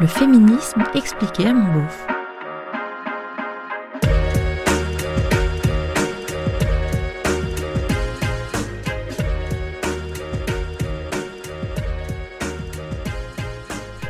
Le 0.00 0.08
féminisme 0.08 0.82
expliqué 0.96 1.46
à 1.46 1.54
mon 1.54 1.72
beauf. 1.72 2.06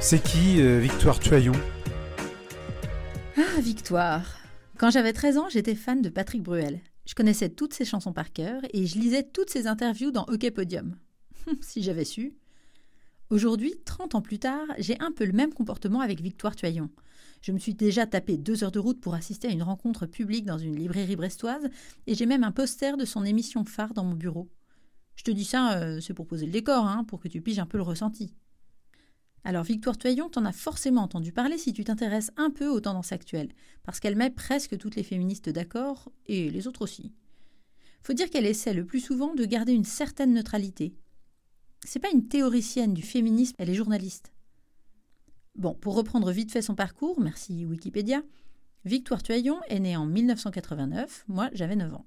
C'est 0.00 0.22
qui 0.22 0.62
euh, 0.62 0.78
Victoire 0.78 1.20
Tuaillon 1.20 1.52
Ah, 3.36 3.60
Victoire 3.60 4.24
Quand 4.78 4.90
j'avais 4.90 5.12
13 5.12 5.36
ans, 5.36 5.48
j'étais 5.50 5.74
fan 5.74 6.00
de 6.00 6.08
Patrick 6.08 6.42
Bruel. 6.42 6.80
Je 7.04 7.14
connaissais 7.14 7.50
toutes 7.50 7.74
ses 7.74 7.84
chansons 7.84 8.14
par 8.14 8.32
cœur 8.32 8.62
et 8.72 8.86
je 8.86 8.98
lisais 8.98 9.22
toutes 9.22 9.50
ses 9.50 9.66
interviews 9.66 10.10
dans 10.10 10.24
Hockey 10.28 10.50
Podium. 10.50 10.96
si 11.60 11.82
j'avais 11.82 12.06
su. 12.06 12.38
Aujourd'hui, 13.34 13.74
30 13.84 14.14
ans 14.14 14.22
plus 14.22 14.38
tard, 14.38 14.64
j'ai 14.78 14.96
un 15.00 15.10
peu 15.10 15.24
le 15.24 15.32
même 15.32 15.52
comportement 15.52 15.98
avec 15.98 16.20
Victoire 16.20 16.54
Tuaillon. 16.54 16.88
Je 17.40 17.50
me 17.50 17.58
suis 17.58 17.74
déjà 17.74 18.06
tapé 18.06 18.38
deux 18.38 18.62
heures 18.62 18.70
de 18.70 18.78
route 18.78 19.00
pour 19.00 19.14
assister 19.14 19.48
à 19.48 19.50
une 19.50 19.64
rencontre 19.64 20.06
publique 20.06 20.44
dans 20.44 20.56
une 20.56 20.76
librairie 20.76 21.16
brestoise 21.16 21.68
et 22.06 22.14
j'ai 22.14 22.26
même 22.26 22.44
un 22.44 22.52
poster 22.52 22.96
de 22.96 23.04
son 23.04 23.24
émission 23.24 23.64
phare 23.64 23.92
dans 23.92 24.04
mon 24.04 24.14
bureau. 24.14 24.52
Je 25.16 25.24
te 25.24 25.32
dis 25.32 25.44
ça, 25.44 25.80
euh, 25.80 26.00
c'est 26.00 26.14
pour 26.14 26.28
poser 26.28 26.46
le 26.46 26.52
décor, 26.52 26.86
hein, 26.86 27.02
pour 27.02 27.18
que 27.18 27.26
tu 27.26 27.40
piges 27.40 27.58
un 27.58 27.66
peu 27.66 27.76
le 27.76 27.82
ressenti. 27.82 28.36
Alors 29.42 29.64
Victoire 29.64 29.98
Tuaillon, 29.98 30.28
t'en 30.28 30.44
as 30.44 30.52
forcément 30.52 31.02
entendu 31.02 31.32
parler 31.32 31.58
si 31.58 31.72
tu 31.72 31.82
t'intéresses 31.82 32.30
un 32.36 32.50
peu 32.50 32.68
aux 32.68 32.78
tendances 32.78 33.10
actuelles, 33.10 33.50
parce 33.82 33.98
qu'elle 33.98 34.14
met 34.14 34.30
presque 34.30 34.78
toutes 34.78 34.94
les 34.94 35.02
féministes 35.02 35.48
d'accord, 35.48 36.12
et 36.26 36.50
les 36.50 36.68
autres 36.68 36.82
aussi. 36.82 37.12
Faut 38.04 38.12
dire 38.12 38.30
qu'elle 38.30 38.46
essaie 38.46 38.74
le 38.74 38.86
plus 38.86 39.00
souvent 39.00 39.34
de 39.34 39.44
garder 39.44 39.72
une 39.72 39.82
certaine 39.82 40.34
neutralité. 40.34 40.94
C'est 41.94 42.00
pas 42.00 42.10
une 42.10 42.26
théoricienne 42.26 42.92
du 42.92 43.02
féminisme, 43.02 43.54
elle 43.56 43.70
est 43.70 43.74
journaliste. 43.74 44.32
Bon, 45.54 45.74
pour 45.74 45.94
reprendre 45.94 46.32
vite 46.32 46.50
fait 46.50 46.60
son 46.60 46.74
parcours, 46.74 47.20
merci 47.20 47.64
Wikipédia, 47.64 48.24
Victoire 48.84 49.22
Tuaillon 49.22 49.60
est 49.68 49.78
née 49.78 49.96
en 49.96 50.04
1989, 50.04 51.24
moi 51.28 51.50
j'avais 51.52 51.76
9 51.76 51.94
ans. 51.94 52.04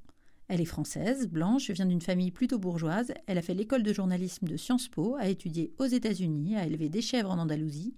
Elle 0.50 0.59
est 0.59 0.66
française, 0.66 1.30
blanche, 1.30 1.72
vient 1.72 1.86
d'une 1.86 2.02
famille 2.02 2.31
plutôt 2.31 2.59
bourgeoise. 2.59 3.14
Elle 3.28 3.38
a 3.38 3.42
fait 3.42 3.53
l'école 3.53 3.81
de 3.81 3.94
journalisme 3.94 4.45
de 4.45 4.58
Sciences 4.58 4.89
Po, 4.89 5.16
a 5.16 5.30
étudié 5.30 5.72
aux 5.78 5.86
États-Unis, 5.86 6.58
a 6.58 6.66
élevé 6.66 6.90
des 6.90 7.02
chèvres 7.02 7.31
en 7.31 7.40
Andalousie 7.40 7.95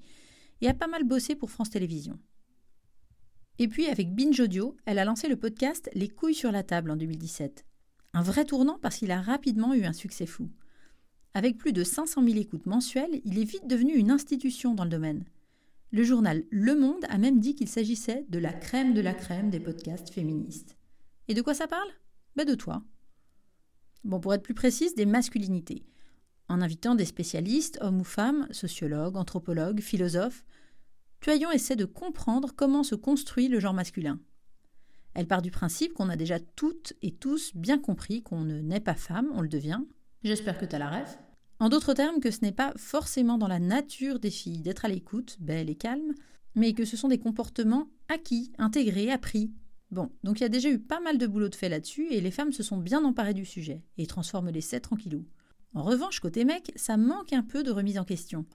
et 0.61 0.67
a 0.67 0.75
pas 0.75 0.86
mal 0.86 1.05
bossé 1.05 1.33
pour 1.33 1.49
France 1.49 1.71
Télévisions. 1.71 2.19
Et 3.58 3.67
puis, 3.67 3.88
avec 3.88 4.14
Binge 4.14 4.39
Audio, 4.39 4.77
elle 4.86 4.99
a 4.99 5.05
lancé 5.05 5.27
le 5.27 5.38
podcast 5.38 5.89
Les 5.95 6.08
couilles 6.08 6.36
sur 6.36 6.52
la 6.52 6.61
table 6.61 6.92
en 6.92 6.97
2017. 6.97 7.66
Un 8.14 8.21
vrai 8.21 8.45
tournant 8.45 8.77
parce 8.80 8.97
qu'il 8.97 9.09
a 9.09 9.21
rapidement 9.21 9.73
eu 9.73 9.86
un 9.86 9.94
succès 9.94 10.27
fou. 10.27 10.52
Avec 11.33 11.58
plus 11.58 11.73
de 11.73 11.83
500 11.83 12.23
000 12.23 12.38
écoutes 12.38 12.66
mensuelles, 12.66 13.22
il 13.23 13.38
est 13.38 13.44
vite 13.44 13.67
devenu 13.67 13.94
une 13.94 14.11
institution 14.11 14.73
dans 14.73 14.83
le 14.83 14.89
domaine. 14.89 15.25
Le 15.91 16.03
journal 16.03 16.44
Le 16.52 16.75
Monde 16.75 17.05
a 17.09 17.17
même 17.17 17.39
dit 17.39 17.55
qu'il 17.55 17.67
s'agissait 17.67 18.25
de 18.30 18.39
la 18.39 18.53
crème 18.53 18.94
de 18.94 19.02
la 19.02 19.13
crème 19.13 19.49
des 19.49 19.59
podcasts 19.59 20.09
féministes. 20.09 20.77
Et 21.27 21.33
de 21.33 21.41
quoi 21.41 21.53
ça 21.53 21.67
parle? 21.67 21.89
Ben 22.36 22.45
de 22.45 22.55
toi. 22.55 22.83
Bon, 24.03 24.19
pour 24.19 24.33
être 24.33 24.44
plus 24.44 24.53
précise, 24.53 24.95
des 24.95 25.05
masculinités. 25.05 25.83
En 26.47 26.61
invitant 26.61 26.95
des 26.95 27.05
spécialistes, 27.05 27.77
hommes 27.81 28.02
ou 28.02 28.03
femmes, 28.03 28.47
sociologues, 28.52 29.17
anthropologues, 29.17 29.81
philosophes, 29.81 30.43
Tuaillon 31.21 31.52
essaie 31.52 31.75
de 31.75 31.86
comprendre 31.86 32.53
comment 32.55 32.83
se 32.83 32.95
construit 32.95 33.49
le 33.49 33.59
genre 33.59 33.73
masculin. 33.73 34.19
Elle 35.14 35.27
part 35.27 35.41
du 35.41 35.52
principe 35.52 35.93
qu'on 35.93 36.09
a 36.09 36.16
déjà 36.16 36.39
toutes 36.39 36.93
et 37.02 37.11
tous 37.11 37.52
bien 37.55 37.77
compris 37.77 38.23
qu'on 38.23 38.41
ne 38.41 38.61
naît 38.61 38.80
pas 38.80 38.95
femme, 38.95 39.30
on 39.33 39.41
le 39.41 39.49
devient. 39.49 39.81
J'espère 40.23 40.58
que 40.58 40.66
tu 40.66 40.75
as 40.75 40.80
la 40.80 40.89
rêve. 40.89 41.17
En 41.59 41.70
d'autres 41.70 41.94
termes, 41.94 42.20
que 42.20 42.31
ce 42.31 42.42
n'est 42.42 42.52
pas 42.52 42.73
forcément 42.78 43.38
dans 43.38 43.48
la 43.48 43.59
nature 43.59 44.20
des 44.20 44.31
filles 44.31 44.61
d'être 44.61 44.86
à 44.86 44.88
l'écoute, 44.88 45.38
belle 45.39 45.70
et 45.70 45.76
calme, 45.76 46.14
mais 46.56 46.73
que 46.73 46.86
ce 46.86 46.98
sont 46.98 47.08
des 47.08 47.20
comportements 47.20 47.89
acquis, 48.08 48.52
intégrés, 48.58 49.11
appris, 49.11 49.52
Bon, 49.92 50.11
donc 50.23 50.39
il 50.39 50.43
y 50.43 50.45
a 50.45 50.49
déjà 50.49 50.70
eu 50.70 50.80
pas 50.80 50.99
mal 50.99 51.17
de 51.17 51.26
boulot 51.26 51.49
de 51.49 51.55
fait 51.55 51.70
là-dessus 51.70 52.08
et 52.11 52.21
les 52.21 52.32
femmes 52.32 52.52
se 52.52 52.61
sont 52.61 52.77
bien 52.77 53.04
emparées 53.04 53.33
du 53.33 53.45
sujet 53.45 53.82
et 53.98 54.05
transforment 54.05 54.52
l'essai 54.52 54.80
tranquillou. 54.80 55.26
En 55.73 55.83
revanche, 55.83 56.20
côté 56.20 56.45
mec, 56.45 56.72
ça 56.76 56.95
manque 56.95 57.33
un 57.33 57.42
peu 57.42 57.64
de 57.64 57.72
remise 57.72 57.98
en 57.98 58.05
question. 58.05 58.45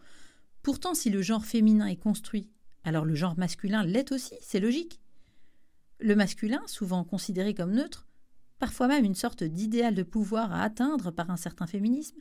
Pourtant, 0.63 0.95
si 0.95 1.11
le 1.11 1.23
genre 1.23 1.45
féminin 1.45 1.87
est 1.87 1.97
construit, 1.97 2.51
alors 2.85 3.05
le 3.05 3.15
genre 3.15 3.37
masculin 3.37 3.85
l'est 3.85 4.13
aussi, 4.13 4.35
c'est 4.41 4.61
logique. 4.61 5.01
Le 5.99 6.15
masculin, 6.15 6.63
souvent 6.67 7.03
considéré 7.03 7.55
comme 7.55 7.73
neutre, 7.73 8.07
parfois 8.65 8.89
même 8.89 9.05
une 9.05 9.15
sorte 9.15 9.45
d'idéal 9.45 9.95
de 9.95 10.03
pouvoir 10.03 10.51
à 10.51 10.63
atteindre 10.63 11.11
par 11.11 11.29
un 11.29 11.37
certain 11.37 11.67
féminisme, 11.67 12.17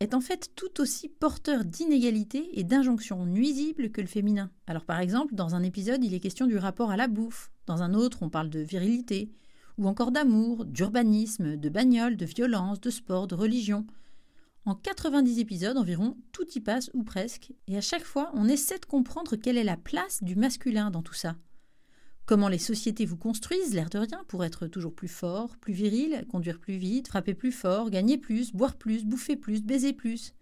est 0.00 0.14
en 0.14 0.22
fait 0.22 0.50
tout 0.56 0.80
aussi 0.80 1.10
porteur 1.10 1.66
d'inégalités 1.66 2.58
et 2.58 2.64
d'injonctions 2.64 3.26
nuisibles 3.26 3.90
que 3.90 4.00
le 4.00 4.06
féminin. 4.06 4.50
Alors 4.66 4.86
par 4.86 4.98
exemple, 4.98 5.34
dans 5.34 5.54
un 5.54 5.62
épisode, 5.62 6.02
il 6.02 6.14
est 6.14 6.20
question 6.20 6.46
du 6.46 6.56
rapport 6.56 6.90
à 6.90 6.96
la 6.96 7.06
bouffe, 7.06 7.52
dans 7.66 7.82
un 7.82 7.92
autre, 7.92 8.22
on 8.22 8.30
parle 8.30 8.48
de 8.48 8.60
virilité, 8.60 9.30
ou 9.76 9.86
encore 9.88 10.10
d'amour, 10.10 10.64
d'urbanisme, 10.64 11.58
de 11.58 11.68
bagnole, 11.68 12.16
de 12.16 12.24
violence, 12.24 12.80
de 12.80 12.88
sport, 12.88 13.26
de 13.26 13.34
religion. 13.34 13.86
En 14.64 14.74
90 14.74 15.38
épisodes 15.38 15.76
environ, 15.76 16.16
tout 16.32 16.48
y 16.54 16.60
passe 16.60 16.90
ou 16.94 17.02
presque, 17.02 17.52
et 17.66 17.76
à 17.76 17.82
chaque 17.82 18.04
fois, 18.04 18.30
on 18.32 18.48
essaie 18.48 18.78
de 18.78 18.86
comprendre 18.86 19.36
quelle 19.36 19.58
est 19.58 19.64
la 19.64 19.76
place 19.76 20.22
du 20.22 20.34
masculin 20.34 20.90
dans 20.90 21.02
tout 21.02 21.12
ça. 21.12 21.36
Comment 22.28 22.48
les 22.48 22.58
sociétés 22.58 23.06
vous 23.06 23.16
construisent, 23.16 23.72
l'air 23.72 23.88
de 23.88 23.96
rien, 23.96 24.22
pour 24.28 24.44
être 24.44 24.66
toujours 24.66 24.94
plus 24.94 25.08
fort, 25.08 25.56
plus 25.56 25.72
viril, 25.72 26.26
conduire 26.30 26.60
plus 26.60 26.76
vite, 26.76 27.08
frapper 27.08 27.32
plus 27.32 27.52
fort, 27.52 27.88
gagner 27.88 28.18
plus, 28.18 28.52
boire 28.52 28.76
plus, 28.76 29.06
bouffer 29.06 29.34
plus, 29.34 29.62
baiser 29.62 29.94
plus. 29.94 30.34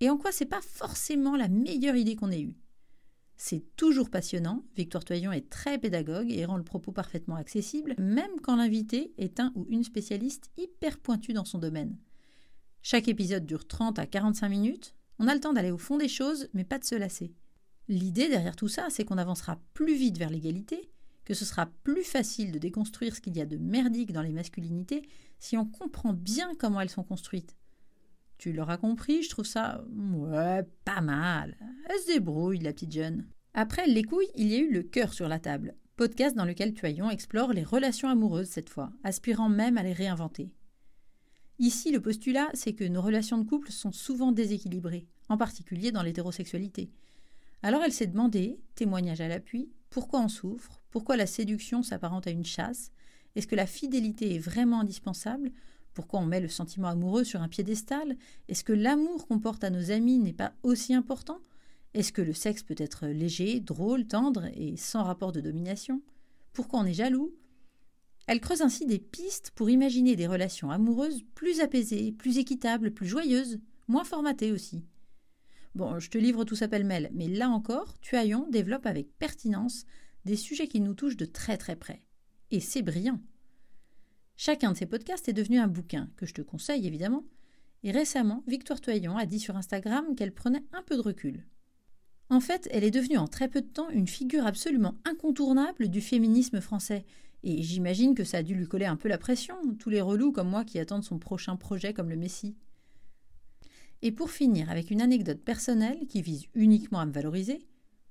Et 0.00 0.10
en 0.10 0.18
quoi 0.18 0.32
c'est 0.32 0.44
pas 0.44 0.60
forcément 0.60 1.36
la 1.36 1.46
meilleure 1.46 1.94
idée 1.94 2.16
qu'on 2.16 2.32
ait 2.32 2.40
eue? 2.40 2.56
C'est 3.36 3.62
toujours 3.76 4.10
passionnant, 4.10 4.64
Victoire 4.76 5.04
Toyon 5.04 5.30
est 5.30 5.48
très 5.48 5.78
pédagogue 5.78 6.32
et 6.32 6.44
rend 6.46 6.56
le 6.56 6.64
propos 6.64 6.90
parfaitement 6.90 7.36
accessible, 7.36 7.94
même 7.96 8.40
quand 8.42 8.56
l'invité 8.56 9.14
est 9.16 9.38
un 9.38 9.52
ou 9.54 9.68
une 9.70 9.84
spécialiste 9.84 10.50
hyper 10.56 10.98
pointue 10.98 11.32
dans 11.32 11.44
son 11.44 11.58
domaine. 11.58 11.96
Chaque 12.82 13.06
épisode 13.06 13.46
dure 13.46 13.68
30 13.68 14.00
à 14.00 14.06
45 14.06 14.48
minutes, 14.48 14.96
on 15.20 15.28
a 15.28 15.34
le 15.34 15.40
temps 15.40 15.52
d'aller 15.52 15.70
au 15.70 15.78
fond 15.78 15.96
des 15.96 16.08
choses, 16.08 16.48
mais 16.54 16.64
pas 16.64 16.80
de 16.80 16.84
se 16.84 16.96
lasser. 16.96 17.32
L'idée 17.86 18.28
derrière 18.28 18.56
tout 18.56 18.66
ça, 18.66 18.88
c'est 18.90 19.04
qu'on 19.04 19.18
avancera 19.18 19.60
plus 19.74 19.94
vite 19.94 20.18
vers 20.18 20.30
l'égalité, 20.30 20.90
que 21.24 21.34
ce 21.34 21.44
sera 21.44 21.66
plus 21.82 22.04
facile 22.04 22.52
de 22.52 22.58
déconstruire 22.58 23.14
ce 23.14 23.20
qu'il 23.20 23.36
y 23.36 23.40
a 23.40 23.46
de 23.46 23.56
merdique 23.56 24.12
dans 24.12 24.22
les 24.22 24.32
masculinités 24.32 25.02
si 25.38 25.56
on 25.56 25.66
comprend 25.66 26.12
bien 26.12 26.54
comment 26.58 26.80
elles 26.80 26.90
sont 26.90 27.02
construites. 27.02 27.56
Tu 28.38 28.52
l'auras 28.52 28.76
compris, 28.76 29.22
je 29.22 29.30
trouve 29.30 29.46
ça 29.46 29.84
ouais, 29.90 30.62
pas 30.84 31.00
mal. 31.00 31.56
Elle 31.88 32.00
se 32.00 32.06
débrouille, 32.06 32.58
la 32.58 32.72
petite 32.72 32.92
jeune. 32.92 33.26
Après 33.54 33.86
les 33.86 34.02
couilles, 34.02 34.30
il 34.34 34.48
y 34.48 34.56
a 34.56 34.58
eu 34.58 34.72
le 34.72 34.82
cœur 34.82 35.12
sur 35.12 35.28
la 35.28 35.38
table, 35.38 35.76
podcast 35.96 36.36
dans 36.36 36.44
lequel 36.44 36.74
Tuaillon 36.74 37.10
explore 37.10 37.52
les 37.52 37.62
relations 37.62 38.08
amoureuses 38.08 38.48
cette 38.48 38.68
fois, 38.68 38.92
aspirant 39.04 39.48
même 39.48 39.78
à 39.78 39.82
les 39.82 39.92
réinventer. 39.92 40.50
Ici, 41.60 41.92
le 41.92 42.00
postulat, 42.00 42.48
c'est 42.52 42.72
que 42.72 42.84
nos 42.84 43.00
relations 43.00 43.38
de 43.38 43.48
couple 43.48 43.70
sont 43.70 43.92
souvent 43.92 44.32
déséquilibrées, 44.32 45.06
en 45.28 45.36
particulier 45.36 45.92
dans 45.92 46.02
l'hétérosexualité. 46.02 46.90
Alors 47.62 47.82
elle 47.82 47.92
s'est 47.92 48.08
demandé, 48.08 48.58
témoignage 48.74 49.20
à 49.20 49.28
l'appui, 49.28 49.70
pourquoi 49.88 50.20
on 50.20 50.28
souffre, 50.28 50.82
pourquoi 50.94 51.16
la 51.16 51.26
séduction 51.26 51.82
s'apparente 51.82 52.28
à 52.28 52.30
une 52.30 52.44
chasse? 52.44 52.92
Est-ce 53.34 53.48
que 53.48 53.56
la 53.56 53.66
fidélité 53.66 54.36
est 54.36 54.38
vraiment 54.38 54.78
indispensable? 54.78 55.50
Pourquoi 55.92 56.20
on 56.20 56.24
met 56.24 56.38
le 56.38 56.46
sentiment 56.46 56.86
amoureux 56.86 57.24
sur 57.24 57.42
un 57.42 57.48
piédestal? 57.48 58.16
Est-ce 58.46 58.62
que 58.62 58.72
l'amour 58.72 59.26
qu'on 59.26 59.40
porte 59.40 59.64
à 59.64 59.70
nos 59.70 59.90
amis 59.90 60.20
n'est 60.20 60.32
pas 60.32 60.52
aussi 60.62 60.94
important? 60.94 61.40
Est-ce 61.94 62.12
que 62.12 62.22
le 62.22 62.32
sexe 62.32 62.62
peut 62.62 62.76
être 62.78 63.08
léger, 63.08 63.58
drôle, 63.58 64.06
tendre 64.06 64.44
et 64.54 64.76
sans 64.76 65.02
rapport 65.02 65.32
de 65.32 65.40
domination? 65.40 66.00
Pourquoi 66.52 66.78
on 66.78 66.86
est 66.86 66.94
jaloux? 66.94 67.34
Elle 68.28 68.40
creuse 68.40 68.62
ainsi 68.62 68.86
des 68.86 69.00
pistes 69.00 69.50
pour 69.56 69.70
imaginer 69.70 70.14
des 70.14 70.28
relations 70.28 70.70
amoureuses 70.70 71.24
plus 71.34 71.58
apaisées, 71.58 72.12
plus 72.12 72.38
équitables, 72.38 72.92
plus 72.92 73.08
joyeuses, 73.08 73.58
moins 73.88 74.04
formatées 74.04 74.52
aussi. 74.52 74.84
Bon, 75.74 75.98
je 75.98 76.08
te 76.08 76.18
livre 76.18 76.44
tout 76.44 76.54
ça 76.54 76.68
pêle-mêle, 76.68 77.10
mais 77.14 77.26
là 77.26 77.48
encore, 77.48 77.98
Tuaillon 77.98 78.46
développe 78.48 78.86
avec 78.86 79.08
pertinence 79.18 79.86
des 80.24 80.36
sujets 80.36 80.68
qui 80.68 80.80
nous 80.80 80.94
touchent 80.94 81.16
de 81.16 81.24
très 81.24 81.56
très 81.56 81.76
près. 81.76 82.02
Et 82.50 82.60
c'est 82.60 82.82
brillant. 82.82 83.20
Chacun 84.36 84.72
de 84.72 84.76
ces 84.76 84.86
podcasts 84.86 85.28
est 85.28 85.32
devenu 85.32 85.58
un 85.58 85.68
bouquin, 85.68 86.10
que 86.16 86.26
je 86.26 86.34
te 86.34 86.42
conseille 86.42 86.86
évidemment, 86.86 87.24
et 87.82 87.90
récemment, 87.90 88.42
Victoire 88.46 88.80
Toyon 88.80 89.16
a 89.16 89.26
dit 89.26 89.38
sur 89.38 89.56
Instagram 89.56 90.14
qu'elle 90.16 90.32
prenait 90.32 90.64
un 90.72 90.82
peu 90.82 90.96
de 90.96 91.02
recul. 91.02 91.44
En 92.30 92.40
fait, 92.40 92.66
elle 92.72 92.84
est 92.84 92.90
devenue 92.90 93.18
en 93.18 93.28
très 93.28 93.48
peu 93.48 93.60
de 93.60 93.66
temps 93.66 93.90
une 93.90 94.08
figure 94.08 94.46
absolument 94.46 94.96
incontournable 95.04 95.88
du 95.88 96.00
féminisme 96.00 96.60
français, 96.60 97.04
et 97.42 97.62
j'imagine 97.62 98.14
que 98.14 98.24
ça 98.24 98.38
a 98.38 98.42
dû 98.42 98.54
lui 98.54 98.66
coller 98.66 98.86
un 98.86 98.96
peu 98.96 99.08
la 99.08 99.18
pression, 99.18 99.54
tous 99.78 99.90
les 99.90 100.00
relous 100.00 100.32
comme 100.32 100.48
moi 100.48 100.64
qui 100.64 100.78
attendent 100.78 101.04
son 101.04 101.18
prochain 101.18 101.56
projet 101.56 101.92
comme 101.92 102.08
le 102.08 102.16
Messie. 102.16 102.56
Et 104.00 104.12
pour 104.12 104.30
finir 104.30 104.70
avec 104.70 104.90
une 104.90 105.02
anecdote 105.02 105.42
personnelle 105.42 106.06
qui 106.08 106.22
vise 106.22 106.46
uniquement 106.54 107.00
à 107.00 107.06
me 107.06 107.12
valoriser, 107.12 107.66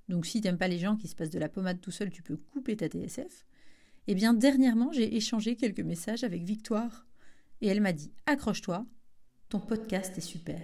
donc 0.09 0.25
si 0.25 0.41
t'aimes 0.41 0.57
pas 0.57 0.67
les 0.67 0.79
gens 0.79 0.95
qui 0.95 1.07
se 1.07 1.15
passent 1.15 1.29
de 1.29 1.39
la 1.39 1.49
pommade 1.49 1.81
tout 1.81 1.91
seul, 1.91 2.09
tu 2.09 2.23
peux 2.23 2.37
couper 2.37 2.75
ta 2.75 2.87
TSF. 2.87 3.45
Eh 4.07 4.15
bien, 4.15 4.33
dernièrement, 4.33 4.91
j'ai 4.91 5.15
échangé 5.15 5.55
quelques 5.55 5.79
messages 5.79 6.23
avec 6.23 6.43
Victoire. 6.43 7.05
Et 7.61 7.67
elle 7.67 7.81
m'a 7.81 7.93
dit 7.93 8.11
Accroche-toi, 8.25 8.85
ton 9.49 9.59
podcast 9.59 10.17
est 10.17 10.21
super. 10.21 10.59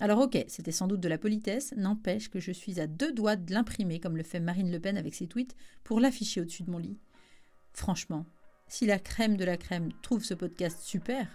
Alors 0.00 0.18
ok, 0.20 0.44
c'était 0.48 0.72
sans 0.72 0.88
doute 0.88 1.00
de 1.00 1.08
la 1.08 1.18
politesse, 1.18 1.72
n'empêche 1.76 2.28
que 2.28 2.40
je 2.40 2.52
suis 2.52 2.80
à 2.80 2.86
deux 2.86 3.12
doigts 3.12 3.36
de 3.36 3.52
l'imprimer 3.52 4.00
comme 4.00 4.16
le 4.16 4.24
fait 4.24 4.40
Marine 4.40 4.72
Le 4.72 4.80
Pen 4.80 4.98
avec 4.98 5.14
ses 5.14 5.28
tweets 5.28 5.54
pour 5.84 6.00
l'afficher 6.00 6.40
au-dessus 6.40 6.64
de 6.64 6.70
mon 6.70 6.78
lit. 6.78 6.98
Franchement, 7.72 8.26
si 8.66 8.86
la 8.86 8.98
crème 8.98 9.36
de 9.36 9.44
la 9.44 9.56
crème 9.56 9.90
trouve 10.02 10.24
ce 10.24 10.34
podcast 10.34 10.80
super, 10.82 11.28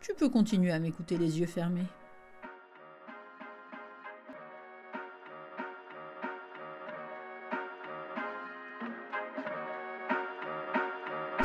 tu 0.00 0.14
peux 0.14 0.28
continuer 0.28 0.70
à 0.70 0.78
m'écouter 0.78 1.18
les 1.18 1.40
yeux 1.40 1.46
fermés. 1.46 1.86